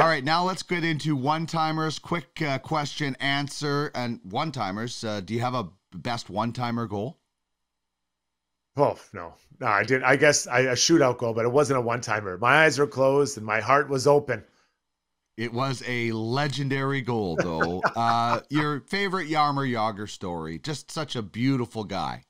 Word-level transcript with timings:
All 0.00 0.06
right, 0.06 0.24
now 0.24 0.44
let's 0.44 0.62
get 0.62 0.82
into 0.82 1.14
one 1.14 1.44
timers. 1.44 1.98
Quick 1.98 2.40
uh, 2.40 2.58
question 2.58 3.18
answer 3.20 3.90
and 3.94 4.18
one 4.24 4.50
timers. 4.50 5.04
Uh, 5.04 5.20
do 5.20 5.34
you 5.34 5.40
have 5.40 5.52
a 5.52 5.68
best 5.94 6.30
one 6.30 6.54
timer 6.54 6.86
goal? 6.86 7.18
Oh 8.78 8.98
no, 9.12 9.34
no, 9.60 9.66
I 9.66 9.84
did. 9.84 10.02
I 10.02 10.16
guess 10.16 10.46
I 10.46 10.60
a 10.60 10.72
shootout 10.72 11.18
goal, 11.18 11.34
but 11.34 11.44
it 11.44 11.52
wasn't 11.52 11.80
a 11.80 11.82
one 11.82 12.00
timer. 12.00 12.38
My 12.38 12.64
eyes 12.64 12.78
were 12.78 12.86
closed 12.86 13.36
and 13.36 13.44
my 13.44 13.60
heart 13.60 13.90
was 13.90 14.06
open. 14.06 14.42
It 15.36 15.52
was 15.52 15.82
a 15.86 16.12
legendary 16.12 17.02
goal, 17.02 17.36
though. 17.36 17.80
uh, 17.94 18.40
your 18.48 18.80
favorite 18.80 19.28
Jaromir 19.28 19.70
Jagr 19.70 20.08
story? 20.08 20.58
Just 20.58 20.90
such 20.90 21.14
a 21.14 21.20
beautiful 21.20 21.84
guy. 21.84 22.24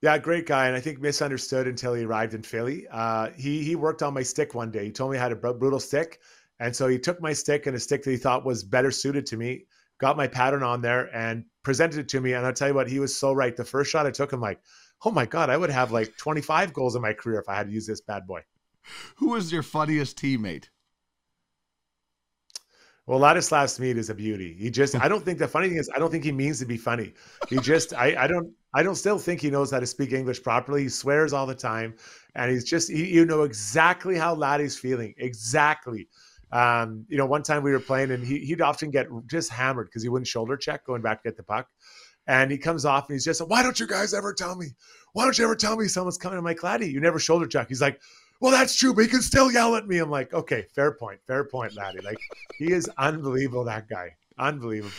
Yeah, 0.00 0.16
great 0.16 0.46
guy, 0.46 0.68
and 0.68 0.76
I 0.76 0.80
think 0.80 1.00
misunderstood 1.00 1.66
until 1.66 1.92
he 1.92 2.04
arrived 2.04 2.32
in 2.32 2.42
Philly. 2.42 2.86
Uh, 2.90 3.28
he 3.36 3.62
he 3.62 3.76
worked 3.76 4.02
on 4.02 4.14
my 4.14 4.22
stick 4.22 4.54
one 4.54 4.70
day. 4.70 4.86
He 4.86 4.90
told 4.90 5.12
me 5.12 5.18
I 5.18 5.20
had 5.20 5.32
a 5.32 5.36
brutal 5.36 5.80
stick, 5.80 6.20
and 6.60 6.74
so 6.74 6.88
he 6.88 6.98
took 6.98 7.20
my 7.20 7.32
stick 7.32 7.66
and 7.66 7.76
a 7.76 7.80
stick 7.80 8.02
that 8.02 8.10
he 8.10 8.16
thought 8.16 8.44
was 8.44 8.64
better 8.64 8.90
suited 8.90 9.26
to 9.26 9.36
me, 9.36 9.64
got 9.98 10.16
my 10.16 10.26
pattern 10.26 10.62
on 10.62 10.80
there, 10.80 11.14
and 11.14 11.44
presented 11.62 12.00
it 12.00 12.08
to 12.08 12.20
me. 12.20 12.32
And 12.32 12.44
I'll 12.44 12.52
tell 12.52 12.68
you 12.68 12.74
what, 12.74 12.88
he 12.88 12.98
was 12.98 13.18
so 13.18 13.32
right. 13.32 13.56
The 13.56 13.64
first 13.64 13.90
shot 13.90 14.06
I 14.06 14.10
took, 14.10 14.32
I'm 14.32 14.40
like, 14.40 14.60
oh 15.04 15.10
my 15.10 15.26
god, 15.26 15.50
I 15.50 15.56
would 15.56 15.70
have 15.70 15.92
like 15.92 16.16
25 16.16 16.72
goals 16.72 16.96
in 16.96 17.02
my 17.02 17.12
career 17.12 17.40
if 17.40 17.48
I 17.48 17.56
had 17.56 17.66
to 17.68 17.72
use 17.72 17.86
this 17.86 18.00
bad 18.00 18.26
boy. 18.26 18.42
Who 19.16 19.30
was 19.30 19.52
your 19.52 19.62
funniest 19.62 20.18
teammate? 20.18 20.68
Well, 23.08 23.20
Ladislav 23.20 23.64
Smid 23.68 23.96
is 23.96 24.10
a 24.10 24.14
beauty. 24.14 24.54
He 24.58 24.70
just, 24.70 24.94
I 24.94 25.08
don't 25.08 25.24
think 25.24 25.38
the 25.38 25.48
funny 25.48 25.68
thing 25.68 25.78
is, 25.78 25.90
I 25.94 25.98
don't 25.98 26.10
think 26.10 26.24
he 26.24 26.32
means 26.32 26.58
to 26.58 26.66
be 26.66 26.76
funny. 26.76 27.14
He 27.48 27.56
just, 27.56 27.94
I, 27.94 28.14
I 28.24 28.26
don't, 28.26 28.52
I 28.74 28.82
don't 28.82 28.96
still 28.96 29.18
think 29.18 29.40
he 29.40 29.48
knows 29.48 29.70
how 29.70 29.80
to 29.80 29.86
speak 29.86 30.12
English 30.12 30.42
properly. 30.42 30.82
He 30.82 30.88
swears 30.90 31.32
all 31.32 31.46
the 31.46 31.54
time. 31.54 31.94
And 32.34 32.50
he's 32.50 32.64
just, 32.64 32.90
he, 32.90 33.06
you 33.06 33.24
know 33.24 33.44
exactly 33.44 34.18
how 34.18 34.34
Laddie's 34.34 34.78
feeling. 34.78 35.14
Exactly. 35.16 36.06
Um, 36.50 37.04
you 37.08 37.18
know, 37.18 37.26
one 37.26 37.42
time 37.42 37.62
we 37.62 37.72
were 37.72 37.80
playing 37.80 38.10
and 38.10 38.24
he, 38.24 38.38
he'd 38.38 38.60
often 38.60 38.90
get 38.90 39.06
just 39.26 39.50
hammered 39.50 39.86
because 39.86 40.02
he 40.02 40.08
wouldn't 40.08 40.26
shoulder 40.26 40.56
check 40.56 40.86
going 40.86 41.02
back 41.02 41.22
to 41.22 41.28
get 41.28 41.36
the 41.36 41.42
puck. 41.42 41.68
And 42.26 42.50
he 42.50 42.58
comes 42.58 42.84
off 42.84 43.08
and 43.08 43.14
he's 43.14 43.24
just, 43.24 43.40
like, 43.40 43.48
why 43.48 43.62
don't 43.62 43.80
you 43.80 43.86
guys 43.86 44.12
ever 44.12 44.34
tell 44.34 44.54
me? 44.54 44.66
Why 45.14 45.24
don't 45.24 45.38
you 45.38 45.44
ever 45.44 45.56
tell 45.56 45.76
me 45.76 45.88
someone's 45.88 46.18
coming? 46.18 46.38
I'm 46.38 46.44
like, 46.44 46.62
Laddie, 46.62 46.90
you 46.90 47.00
never 47.00 47.18
shoulder 47.18 47.46
check. 47.46 47.68
He's 47.68 47.80
like, 47.80 48.00
well, 48.40 48.52
that's 48.52 48.76
true, 48.76 48.94
but 48.94 49.02
he 49.02 49.08
can 49.08 49.22
still 49.22 49.50
yell 49.50 49.74
at 49.76 49.88
me. 49.88 49.98
I'm 49.98 50.10
like, 50.10 50.32
okay, 50.34 50.66
fair 50.74 50.92
point, 50.92 51.20
fair 51.26 51.44
point, 51.44 51.74
Laddie. 51.74 52.00
Like, 52.00 52.18
he 52.58 52.72
is 52.72 52.88
unbelievable, 52.98 53.64
that 53.64 53.88
guy. 53.88 54.10
Unbelievable. 54.38 54.92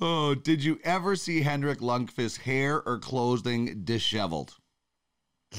Oh, 0.00 0.34
did 0.34 0.62
you 0.62 0.78
ever 0.84 1.16
see 1.16 1.42
Henrik 1.42 1.78
Lundqvist's 1.78 2.38
hair 2.38 2.82
or 2.82 2.98
clothing 2.98 3.82
disheveled? 3.84 4.56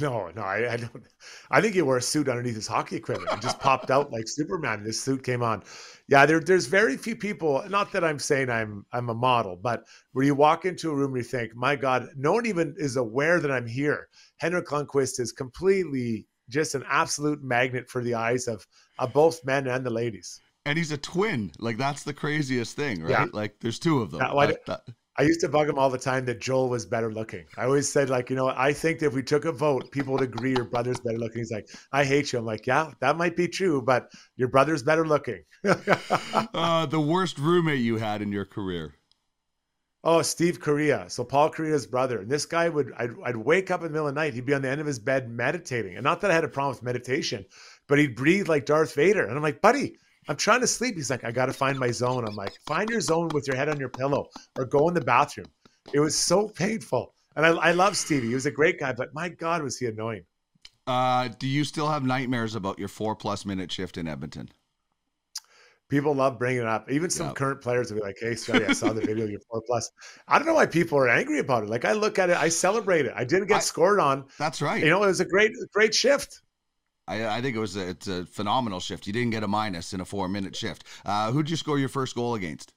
No, 0.01 0.31
no, 0.35 0.41
I, 0.41 0.73
I, 0.73 0.77
don't. 0.77 1.03
I 1.51 1.61
think 1.61 1.75
he 1.75 1.81
wore 1.81 1.97
a 1.97 2.01
suit 2.01 2.27
underneath 2.27 2.55
his 2.55 2.67
hockey 2.67 2.95
equipment. 2.95 3.31
It 3.31 3.41
just 3.41 3.59
popped 3.59 3.91
out 3.91 4.11
like 4.11 4.27
Superman. 4.27 4.83
This 4.83 5.01
suit 5.01 5.23
came 5.23 5.43
on. 5.43 5.63
Yeah, 6.07 6.25
there, 6.25 6.39
there's 6.39 6.65
very 6.65 6.97
few 6.97 7.15
people. 7.15 7.63
Not 7.69 7.91
that 7.91 8.03
I'm 8.03 8.19
saying 8.19 8.49
I'm 8.49 8.85
I'm 8.91 9.09
a 9.09 9.13
model, 9.13 9.55
but 9.55 9.83
where 10.13 10.25
you 10.25 10.35
walk 10.35 10.65
into 10.65 10.89
a 10.89 10.95
room 10.95 11.13
and 11.13 11.17
you 11.17 11.23
think, 11.23 11.55
my 11.55 11.75
God, 11.75 12.07
no 12.15 12.33
one 12.33 12.45
even 12.45 12.73
is 12.77 12.97
aware 12.97 13.39
that 13.39 13.51
I'm 13.51 13.67
here. 13.67 14.07
Henrik 14.37 14.67
Lundqvist 14.67 15.19
is 15.19 15.31
completely 15.31 16.27
just 16.49 16.75
an 16.75 16.83
absolute 16.87 17.43
magnet 17.43 17.89
for 17.89 18.03
the 18.03 18.15
eyes 18.15 18.47
of, 18.47 18.65
of 18.99 19.13
both 19.13 19.43
men 19.45 19.67
and 19.67 19.85
the 19.85 19.89
ladies. 19.89 20.39
And 20.65 20.77
he's 20.77 20.91
a 20.91 20.97
twin. 20.97 21.51
Like 21.59 21.77
that's 21.77 22.03
the 22.03 22.13
craziest 22.13 22.75
thing, 22.75 23.03
right? 23.03 23.11
Yeah. 23.11 23.25
Like 23.31 23.59
there's 23.59 23.79
two 23.79 24.01
of 24.01 24.11
them. 24.11 24.19
That, 24.19 24.65
that, 24.65 24.81
I 25.15 25.23
used 25.23 25.41
to 25.41 25.49
bug 25.49 25.69
him 25.69 25.77
all 25.77 25.91
the 25.91 25.97
time 25.97 26.25
that 26.25 26.41
Joel 26.41 26.69
was 26.69 26.87
better 26.87 27.11
looking. 27.11 27.45
I 27.55 27.65
always 27.65 27.87
said, 27.87 28.09
like, 28.09 28.31
you 28.31 28.35
know, 28.35 28.47
I 28.47 28.73
think 28.73 28.99
that 28.99 29.07
if 29.07 29.13
we 29.13 29.21
took 29.21 29.45
a 29.45 29.51
vote, 29.51 29.91
people 29.91 30.13
would 30.13 30.23
agree 30.23 30.51
your 30.51 30.65
brother's 30.65 30.99
better 30.99 31.19
looking. 31.19 31.39
He's 31.39 31.51
like, 31.51 31.69
I 31.91 32.03
hate 32.03 32.33
you. 32.33 32.39
I'm 32.39 32.45
like, 32.45 32.65
yeah, 32.65 32.91
that 32.99 33.15
might 33.15 33.35
be 33.35 33.47
true, 33.47 33.81
but 33.81 34.11
your 34.37 34.47
brother's 34.47 34.81
better 34.81 35.05
looking. 35.05 35.43
uh, 35.63 36.85
the 36.87 36.99
worst 36.99 37.37
roommate 37.37 37.81
you 37.81 37.97
had 37.97 38.23
in 38.23 38.31
your 38.31 38.45
career. 38.45 38.95
Oh, 40.03 40.21
Steve 40.21 40.59
Kariya. 40.59 41.09
So 41.09 41.23
Paul 41.23 41.51
Kariya's 41.51 41.87
brother. 41.87 42.19
And 42.19 42.29
this 42.29 42.45
guy 42.45 42.67
would, 42.67 42.91
I'd, 42.97 43.11
I'd 43.23 43.37
wake 43.37 43.71
up 43.71 43.81
in 43.81 43.87
the 43.87 43.91
middle 43.91 44.07
of 44.07 44.15
the 44.15 44.19
night. 44.19 44.33
He'd 44.33 44.45
be 44.45 44.53
on 44.53 44.63
the 44.63 44.69
end 44.69 44.81
of 44.81 44.87
his 44.87 44.99
bed 44.99 45.29
meditating. 45.29 45.95
And 45.95 46.03
not 46.03 46.21
that 46.21 46.31
I 46.31 46.33
had 46.33 46.43
a 46.43 46.49
problem 46.49 46.75
with 46.75 46.83
meditation, 46.83 47.45
but 47.87 47.99
he'd 47.99 48.15
breathe 48.15 48.49
like 48.49 48.65
Darth 48.65 48.95
Vader. 48.95 49.25
And 49.25 49.37
I'm 49.37 49.43
like, 49.43 49.61
buddy, 49.61 49.95
I'm 50.27 50.35
trying 50.35 50.61
to 50.61 50.67
sleep. 50.67 50.95
He's 50.95 51.09
like, 51.09 51.23
I 51.23 51.31
got 51.31 51.47
to 51.47 51.53
find 51.53 51.77
my 51.77 51.91
zone. 51.91 52.25
I'm 52.27 52.35
like, 52.35 52.53
find 52.65 52.89
your 52.89 53.01
zone 53.01 53.29
with 53.33 53.47
your 53.47 53.55
head 53.55 53.69
on 53.69 53.79
your 53.79 53.89
pillow 53.89 54.27
or 54.57 54.65
go 54.65 54.87
in 54.87 54.93
the 54.93 55.01
bathroom. 55.01 55.47
It 55.93 55.99
was 55.99 56.17
so 56.17 56.47
painful. 56.47 57.13
And 57.35 57.45
I, 57.45 57.49
I 57.49 57.71
love 57.71 57.97
Stevie. 57.97 58.27
He 58.27 58.33
was 58.33 58.45
a 58.45 58.51
great 58.51 58.79
guy, 58.79 58.93
but 58.93 59.13
my 59.13 59.29
God, 59.29 59.63
was 59.63 59.77
he 59.77 59.87
annoying. 59.87 60.23
Uh, 60.85 61.29
do 61.39 61.47
you 61.47 61.63
still 61.63 61.87
have 61.87 62.03
nightmares 62.03 62.55
about 62.55 62.77
your 62.77 62.87
four 62.87 63.15
plus 63.15 63.45
minute 63.45 63.71
shift 63.71 63.97
in 63.97 64.07
Edmonton? 64.07 64.49
People 65.89 66.15
love 66.15 66.39
bringing 66.39 66.61
it 66.61 66.67
up. 66.67 66.89
Even 66.89 67.09
some 67.09 67.27
yep. 67.27 67.35
current 67.35 67.61
players 67.61 67.91
will 67.91 67.99
be 67.99 68.03
like, 68.03 68.15
"Hey, 68.19 68.35
Scotty, 68.35 68.65
I 68.65 68.73
saw 68.73 68.93
the 68.93 69.01
video. 69.01 69.25
You're 69.25 69.39
four 69.51 69.61
plus." 69.67 69.91
I 70.27 70.39
don't 70.39 70.47
know 70.47 70.55
why 70.55 70.65
people 70.65 70.97
are 70.97 71.09
angry 71.09 71.39
about 71.39 71.63
it. 71.63 71.69
Like 71.69 71.85
I 71.85 71.91
look 71.93 72.17
at 72.17 72.29
it, 72.29 72.37
I 72.37 72.49
celebrate 72.49 73.05
it. 73.05 73.13
I 73.15 73.23
didn't 73.23 73.47
get 73.47 73.57
I, 73.57 73.59
scored 73.59 73.99
on. 73.99 74.25
That's 74.39 74.61
right. 74.61 74.83
You 74.83 74.89
know, 74.89 75.03
it 75.03 75.07
was 75.07 75.19
a 75.19 75.25
great, 75.25 75.51
great 75.71 75.93
shift. 75.93 76.41
I, 77.07 77.27
I 77.27 77.41
think 77.41 77.55
it 77.55 77.59
was 77.59 77.75
a, 77.75 77.89
it's 77.89 78.07
a 78.07 78.25
phenomenal 78.25 78.79
shift. 78.79 79.07
You 79.07 79.13
didn't 79.13 79.31
get 79.31 79.43
a 79.43 79.47
minus 79.47 79.93
in 79.93 80.01
a 80.01 80.05
four 80.05 80.27
minute 80.27 80.55
shift. 80.55 80.85
Uh, 81.05 81.31
who'd 81.31 81.49
you 81.49 81.57
score 81.57 81.77
your 81.77 81.89
first 81.89 82.15
goal 82.15 82.35
against? 82.35 82.73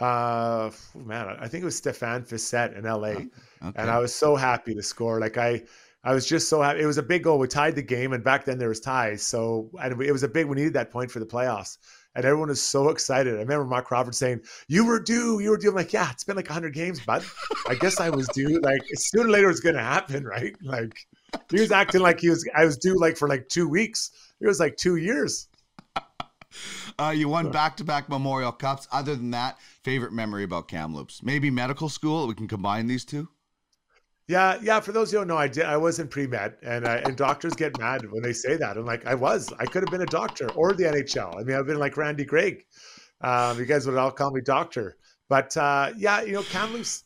Uh, 0.00 0.70
man, 0.94 1.36
I 1.40 1.48
think 1.48 1.62
it 1.62 1.64
was 1.64 1.76
Stephane 1.76 2.22
Fiset 2.22 2.76
in 2.76 2.84
LA, 2.84 3.08
okay. 3.08 3.28
and 3.62 3.90
I 3.90 3.98
was 3.98 4.14
so 4.14 4.34
happy 4.34 4.74
to 4.74 4.82
score. 4.82 5.20
Like 5.20 5.38
I, 5.38 5.62
I 6.02 6.12
was 6.12 6.26
just 6.26 6.48
so 6.48 6.60
happy. 6.60 6.80
It 6.80 6.86
was 6.86 6.98
a 6.98 7.02
big 7.02 7.22
goal. 7.22 7.38
We 7.38 7.46
tied 7.46 7.76
the 7.76 7.82
game, 7.82 8.12
and 8.12 8.22
back 8.22 8.44
then 8.44 8.58
there 8.58 8.68
was 8.68 8.80
ties. 8.80 9.22
So 9.22 9.70
and 9.80 10.00
it 10.02 10.12
was 10.12 10.24
a 10.24 10.28
big. 10.28 10.46
We 10.46 10.56
needed 10.56 10.74
that 10.74 10.90
point 10.90 11.12
for 11.12 11.20
the 11.20 11.26
playoffs, 11.26 11.78
and 12.16 12.24
everyone 12.24 12.48
was 12.48 12.60
so 12.60 12.88
excited. 12.88 13.34
I 13.34 13.38
remember 13.38 13.64
Marc 13.64 13.86
Crawford 13.86 14.16
saying, 14.16 14.40
"You 14.66 14.84
were 14.84 15.00
due. 15.00 15.38
You 15.38 15.50
were 15.50 15.56
due." 15.56 15.68
I'm 15.68 15.76
like, 15.76 15.92
"Yeah, 15.92 16.10
it's 16.10 16.24
been 16.24 16.36
like 16.36 16.48
100 16.48 16.74
games, 16.74 17.00
but 17.06 17.24
I 17.68 17.76
guess 17.76 18.00
I 18.00 18.10
was 18.10 18.26
due. 18.28 18.60
Like 18.60 18.82
sooner 18.94 19.28
or 19.28 19.30
later 19.30 19.48
it's 19.48 19.60
going 19.60 19.76
to 19.76 19.80
happen, 19.80 20.24
right?" 20.24 20.56
Like 20.60 21.06
he 21.50 21.60
was 21.60 21.72
acting 21.72 22.00
like 22.00 22.20
he 22.20 22.30
was. 22.30 22.48
I 22.54 22.64
was 22.64 22.76
due 22.76 22.98
like 22.98 23.16
for 23.16 23.28
like 23.28 23.48
two 23.48 23.68
weeks. 23.68 24.10
It 24.40 24.46
was 24.46 24.60
like 24.60 24.76
two 24.76 24.96
years. 24.96 25.48
Uh, 26.98 27.12
you 27.14 27.28
won 27.28 27.50
back-to-back 27.50 28.08
Memorial 28.08 28.52
Cups. 28.52 28.86
Other 28.92 29.16
than 29.16 29.32
that, 29.32 29.58
favorite 29.82 30.12
memory 30.12 30.44
about 30.44 30.68
Kamloops? 30.68 31.22
Maybe 31.22 31.50
medical 31.50 31.88
school. 31.88 32.28
We 32.28 32.34
can 32.34 32.46
combine 32.46 32.86
these 32.86 33.04
two. 33.04 33.28
Yeah, 34.28 34.58
yeah. 34.62 34.80
For 34.80 34.92
those 34.92 35.10
who 35.10 35.18
don't 35.18 35.26
know, 35.26 35.36
I 35.36 35.48
did. 35.48 35.64
I 35.64 35.76
was 35.76 35.98
in 35.98 36.08
pre 36.08 36.26
med, 36.26 36.56
and 36.62 36.86
uh, 36.86 37.00
and 37.04 37.16
doctors 37.16 37.52
get 37.54 37.78
mad 37.78 38.10
when 38.10 38.22
they 38.22 38.32
say 38.32 38.56
that. 38.56 38.76
I'm 38.76 38.86
like, 38.86 39.06
I 39.06 39.14
was. 39.14 39.52
I 39.58 39.66
could 39.66 39.82
have 39.82 39.90
been 39.90 40.00
a 40.00 40.06
doctor 40.06 40.50
or 40.52 40.72
the 40.72 40.84
NHL. 40.84 41.38
I 41.38 41.42
mean, 41.42 41.56
I've 41.56 41.66
been 41.66 41.78
like 41.78 41.96
Randy 41.96 42.24
Gregg. 42.24 42.64
Um, 43.20 43.58
you 43.58 43.66
guys 43.66 43.86
would 43.86 43.96
all 43.96 44.10
call 44.10 44.30
me 44.30 44.40
doctor. 44.40 44.96
But 45.28 45.54
uh, 45.56 45.92
yeah, 45.96 46.22
you 46.22 46.32
know, 46.32 46.42
Kamloops. 46.42 47.04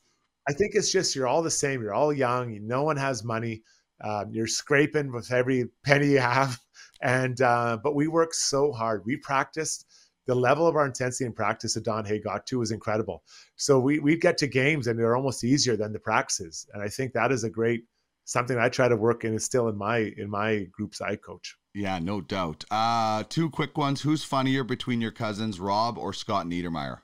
I 0.49 0.53
think 0.53 0.75
it's 0.75 0.93
just 0.93 1.17
you're 1.17 1.27
all 1.27 1.43
the 1.43 1.51
same. 1.51 1.83
You're 1.83 1.93
all 1.93 2.13
young. 2.13 2.67
No 2.67 2.85
one 2.85 2.97
has 2.97 3.25
money. 3.25 3.63
Um, 4.03 4.31
you're 4.31 4.47
scraping 4.47 5.13
with 5.13 5.33
every 5.33 5.69
penny 5.85 6.13
you 6.13 6.19
have, 6.19 6.59
and 7.03 7.41
uh, 7.41 7.79
but 7.83 7.95
we 7.95 8.09
work 8.09 8.35
so 8.35 8.73
hard. 8.73 9.03
We 9.05 9.17
practiced 9.17 9.87
the 10.27 10.35
level 10.35 10.67
of 10.67 10.77
our 10.77 10.87
intensity 10.87 11.25
and 11.25 11.35
practice 11.35 11.75
that 11.75 11.85
Don 11.85 12.05
Hay 12.05 12.21
got 12.21 12.47
to 12.49 12.59
was 12.59 12.71
incredible. 12.71 13.23
So 13.57 13.81
we 13.81 13.99
we 13.99 14.17
get 14.17 14.39
to 14.39 14.47
games 14.47 14.87
and 14.87 14.99
they're 14.99 15.17
almost 15.17 15.45
easier 15.45 15.77
than 15.77 15.93
the 15.93 15.99
practices, 15.99 16.67
and 16.73 16.83
I 16.83 16.89
think 16.89 17.13
that 17.13 17.33
is 17.33 17.45
a 17.45 17.51
great 17.51 17.85
something 18.29 18.59
I 18.59 18.69
try 18.69 18.89
to 18.89 18.97
work 18.97 19.25
in 19.25 19.35
is 19.35 19.45
still 19.45 19.69
in 19.69 19.77
my 19.77 20.13
in 20.17 20.31
my 20.31 20.69
groups 20.71 21.01
I 21.01 21.17
coach. 21.17 21.57
Yeah, 21.75 21.99
no 21.99 22.21
doubt. 22.21 22.65
Uh, 22.71 23.25
two 23.29 23.51
quick 23.51 23.79
ones. 23.79 24.03
Who's 24.03 24.25
funnier 24.25 24.65
between 24.65 25.01
your 25.01 25.11
cousins, 25.11 25.59
Rob 25.59 25.99
or 25.99 26.13
Scott 26.13 26.47
Niedermayer? 26.47 27.01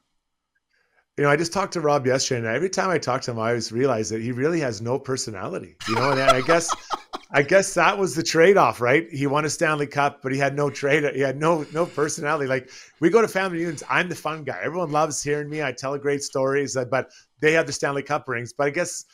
You 1.16 1.22
know, 1.22 1.30
I 1.30 1.36
just 1.36 1.52
talked 1.52 1.72
to 1.74 1.80
Rob 1.80 2.06
yesterday, 2.06 2.38
and 2.38 2.56
every 2.56 2.68
time 2.68 2.90
I 2.90 2.98
talk 2.98 3.22
to 3.22 3.30
him, 3.30 3.38
I 3.38 3.50
always 3.50 3.70
realize 3.70 4.10
that 4.10 4.20
he 4.20 4.32
really 4.32 4.58
has 4.60 4.82
no 4.82 4.98
personality. 4.98 5.76
You 5.88 5.94
know, 5.94 6.10
and 6.10 6.20
I 6.20 6.40
guess 6.40 6.74
I 7.30 7.42
guess 7.42 7.72
that 7.74 7.96
was 7.96 8.16
the 8.16 8.22
trade-off, 8.22 8.80
right? 8.80 9.08
He 9.12 9.28
won 9.28 9.44
a 9.44 9.50
Stanley 9.50 9.86
Cup, 9.86 10.22
but 10.22 10.32
he 10.32 10.38
had 10.38 10.56
no 10.56 10.70
trade. 10.70 11.04
He 11.14 11.20
had 11.20 11.38
no 11.38 11.64
no 11.72 11.86
personality. 11.86 12.48
Like 12.48 12.68
we 12.98 13.10
go 13.10 13.20
to 13.20 13.28
family 13.28 13.58
reunions, 13.58 13.84
I'm 13.88 14.08
the 14.08 14.16
fun 14.16 14.42
guy. 14.42 14.58
Everyone 14.60 14.90
loves 14.90 15.22
hearing 15.22 15.48
me. 15.48 15.62
I 15.62 15.70
tell 15.70 15.96
great 15.98 16.24
stories, 16.24 16.76
uh, 16.76 16.84
but 16.84 17.12
they 17.40 17.52
have 17.52 17.66
the 17.66 17.72
Stanley 17.72 18.02
Cup 18.02 18.28
rings. 18.28 18.52
But 18.52 18.66
I 18.66 18.70
guess 18.70 19.04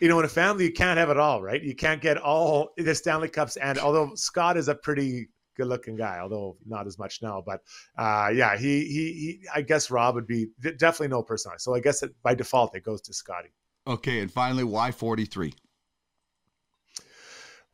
you 0.00 0.08
know, 0.08 0.18
in 0.18 0.24
a 0.24 0.28
family, 0.28 0.64
you 0.64 0.72
can't 0.72 0.98
have 0.98 1.10
it 1.10 1.18
all, 1.18 1.40
right? 1.40 1.62
You 1.62 1.74
can't 1.74 2.00
get 2.00 2.18
all 2.18 2.70
the 2.76 2.94
Stanley 2.96 3.28
Cups. 3.28 3.56
And 3.56 3.78
although 3.78 4.10
Scott 4.16 4.56
is 4.56 4.66
a 4.66 4.74
pretty 4.74 5.28
good-looking 5.56 5.96
guy, 5.96 6.18
although 6.20 6.56
not 6.66 6.86
as 6.86 6.98
much 6.98 7.22
now, 7.22 7.42
but 7.44 7.60
uh, 7.98 8.30
yeah, 8.34 8.56
he, 8.56 8.80
he 8.84 9.12
he 9.12 9.40
I 9.54 9.62
guess 9.62 9.90
Rob 9.90 10.14
would 10.14 10.26
be 10.26 10.48
definitely 10.60 11.08
no 11.08 11.22
personality. 11.22 11.60
So 11.60 11.74
I 11.74 11.80
guess 11.80 12.02
it, 12.02 12.12
by 12.22 12.34
default 12.34 12.74
it 12.74 12.84
goes 12.84 13.00
to 13.02 13.14
Scotty. 13.14 13.52
Okay, 13.86 14.20
and 14.20 14.30
finally, 14.30 14.64
why 14.64 14.90
forty-three? 14.90 15.54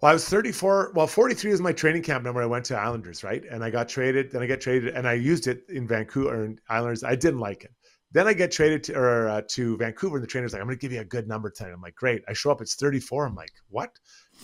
Well, 0.00 0.10
I 0.10 0.14
was 0.14 0.26
34. 0.26 0.92
Well, 0.94 1.06
43 1.06 1.52
is 1.52 1.60
my 1.60 1.72
training 1.72 2.02
camp 2.02 2.24
number. 2.24 2.40
I 2.40 2.46
went 2.46 2.64
to 2.66 2.76
Islanders, 2.76 3.22
right? 3.22 3.44
And 3.50 3.62
I 3.62 3.68
got 3.68 3.86
traded. 3.86 4.32
Then 4.32 4.42
I 4.42 4.46
got 4.46 4.60
traded, 4.60 4.94
and 4.94 5.06
I 5.06 5.12
used 5.12 5.46
it 5.46 5.64
in 5.68 5.86
Vancouver 5.86 6.44
and 6.44 6.58
Islanders. 6.70 7.04
I 7.04 7.16
didn't 7.16 7.40
like 7.40 7.64
it. 7.64 7.72
Then 8.12 8.26
I 8.26 8.32
get 8.32 8.50
traded 8.50 8.84
to, 8.84 8.94
or, 8.94 9.28
uh, 9.28 9.42
to 9.50 9.76
Vancouver, 9.76 10.16
and 10.16 10.22
the 10.22 10.28
trainer's 10.28 10.52
like, 10.52 10.60
"I'm 10.60 10.66
going 10.66 10.78
to 10.78 10.80
give 10.80 10.92
you 10.92 11.00
a 11.00 11.04
good 11.04 11.28
number 11.28 11.50
tonight." 11.50 11.72
I'm 11.72 11.80
like, 11.80 11.94
"Great." 11.94 12.22
I 12.28 12.32
show 12.32 12.50
up, 12.50 12.60
it's 12.60 12.74
34. 12.74 13.26
I'm 13.26 13.34
like, 13.34 13.52
"What?" 13.68 13.90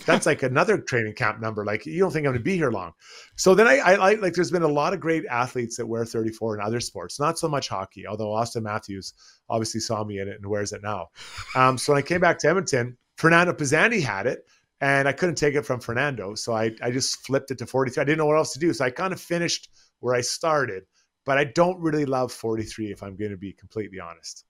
That's 0.05 0.25
like 0.25 0.43
another 0.43 0.77
training 0.77 1.13
camp 1.13 1.39
number. 1.39 1.65
Like 1.65 1.85
you 1.85 1.99
don't 1.99 2.11
think 2.11 2.25
I'm 2.25 2.33
going 2.33 2.39
to 2.39 2.43
be 2.43 2.55
here 2.55 2.71
long. 2.71 2.93
So 3.35 3.55
then 3.55 3.67
I, 3.67 3.79
I, 3.79 4.13
like 4.15 4.33
there's 4.33 4.51
been 4.51 4.63
a 4.63 4.67
lot 4.67 4.93
of 4.93 4.99
great 4.99 5.25
athletes 5.25 5.77
that 5.77 5.87
wear 5.87 6.05
34 6.05 6.55
in 6.59 6.61
other 6.61 6.79
sports, 6.79 7.19
not 7.19 7.39
so 7.39 7.47
much 7.47 7.67
hockey. 7.67 8.05
Although 8.07 8.29
Auston 8.29 8.63
Matthews 8.63 9.13
obviously 9.49 9.81
saw 9.81 10.03
me 10.03 10.19
in 10.19 10.27
it 10.27 10.35
and 10.35 10.45
wears 10.45 10.71
it 10.71 10.83
now. 10.83 11.07
Um, 11.55 11.77
so 11.77 11.93
when 11.93 11.99
I 11.99 12.05
came 12.05 12.21
back 12.21 12.37
to 12.39 12.47
Edmonton, 12.47 12.97
Fernando 13.17 13.53
Pisani 13.53 13.99
had 13.99 14.27
it, 14.27 14.45
and 14.81 15.07
I 15.07 15.11
couldn't 15.11 15.35
take 15.35 15.55
it 15.55 15.65
from 15.65 15.79
Fernando, 15.79 16.35
so 16.35 16.53
I 16.53 16.71
I 16.81 16.91
just 16.91 17.25
flipped 17.25 17.51
it 17.51 17.57
to 17.59 17.65
43. 17.65 18.01
I 18.01 18.05
didn't 18.05 18.19
know 18.19 18.27
what 18.27 18.37
else 18.37 18.53
to 18.53 18.59
do, 18.59 18.73
so 18.73 18.85
I 18.85 18.91
kind 18.91 19.13
of 19.13 19.19
finished 19.19 19.69
where 19.99 20.15
I 20.15 20.21
started. 20.21 20.83
But 21.27 21.37
I 21.37 21.43
don't 21.43 21.77
really 21.81 22.05
love 22.05 22.31
43 22.31 22.89
if 22.89 23.03
I'm 23.03 23.17
going 23.17 23.31
to 23.31 23.37
be 23.37 23.51
completely 23.51 23.99
honest. 23.99 24.45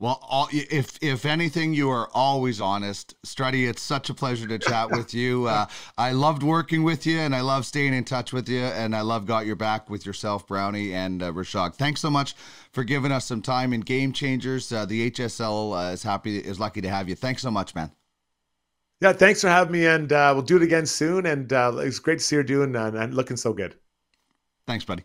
Well, 0.00 0.18
all, 0.22 0.48
if 0.52 0.98
if 1.00 1.24
anything, 1.24 1.72
you 1.72 1.88
are 1.90 2.08
always 2.14 2.60
honest, 2.60 3.14
Struddy. 3.24 3.68
It's 3.68 3.82
such 3.82 4.10
a 4.10 4.14
pleasure 4.14 4.46
to 4.46 4.58
chat 4.58 4.90
with 4.96 5.14
you. 5.14 5.46
Uh, 5.46 5.66
I 5.96 6.12
loved 6.12 6.42
working 6.42 6.82
with 6.82 7.06
you, 7.06 7.18
and 7.18 7.34
I 7.34 7.42
love 7.42 7.64
staying 7.64 7.94
in 7.94 8.04
touch 8.04 8.32
with 8.32 8.48
you, 8.48 8.60
and 8.60 8.94
I 8.94 9.02
love 9.02 9.26
got 9.26 9.46
your 9.46 9.56
back 9.56 9.88
with 9.88 10.04
yourself, 10.04 10.46
Brownie 10.46 10.94
and 10.94 11.22
uh. 11.22 11.76
Thanks 11.76 12.00
so 12.00 12.10
much 12.10 12.34
for 12.72 12.82
giving 12.84 13.10
us 13.12 13.24
some 13.24 13.42
time 13.42 13.72
in 13.72 13.80
Game 13.80 14.12
Changers. 14.12 14.72
Uh, 14.72 14.84
the 14.84 15.10
HSL 15.12 15.90
uh, 15.90 15.92
is 15.92 16.02
happy, 16.02 16.38
is 16.38 16.58
lucky 16.58 16.80
to 16.80 16.88
have 16.88 17.08
you. 17.08 17.14
Thanks 17.14 17.42
so 17.42 17.52
much, 17.52 17.74
man. 17.74 17.90
Yeah, 19.00 19.12
thanks 19.12 19.40
for 19.40 19.48
having 19.48 19.72
me, 19.72 19.86
and 19.86 20.12
uh, 20.12 20.32
we'll 20.34 20.44
do 20.44 20.56
it 20.56 20.62
again 20.62 20.86
soon. 20.86 21.26
And 21.26 21.52
uh, 21.52 21.72
it's 21.78 22.00
great 22.00 22.18
to 22.18 22.24
see 22.24 22.36
you 22.36 22.42
doing 22.42 22.74
and 22.74 23.14
looking 23.14 23.36
so 23.36 23.52
good. 23.52 23.74
Thanks, 24.66 24.84
buddy. 24.84 25.04